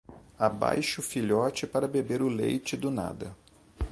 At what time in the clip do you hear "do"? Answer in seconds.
2.75-2.89